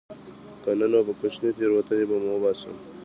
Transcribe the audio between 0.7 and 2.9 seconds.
نه نو په کوچنۍ تېروتنې به مو وباسم